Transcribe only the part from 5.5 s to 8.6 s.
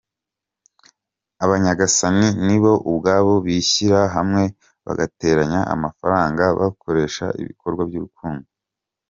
amafaranga bakoresha ibikorwa by’urukundo.